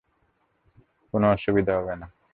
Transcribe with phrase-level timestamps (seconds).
[1.13, 2.07] কোন অসুবিধা হবে না!